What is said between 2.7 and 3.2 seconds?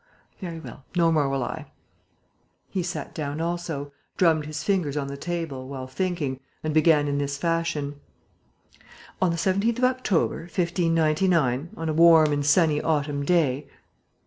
He sat